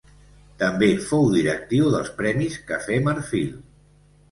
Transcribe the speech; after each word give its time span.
També 0.61 0.89
fou 1.09 1.27
directiu 1.35 1.91
dels 1.97 2.11
Premis 2.23 2.59
Café 2.73 3.01
Marfil. 3.11 3.57